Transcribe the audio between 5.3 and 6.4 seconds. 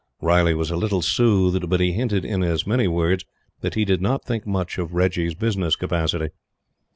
business capacity.